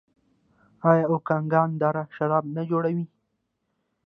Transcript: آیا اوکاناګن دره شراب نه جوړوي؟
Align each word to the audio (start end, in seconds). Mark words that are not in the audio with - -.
آیا 0.89 1.05
اوکاناګن 1.11 1.69
دره 1.81 2.01
شراب 2.15 2.45
نه 2.55 2.61
جوړوي؟ 2.69 3.05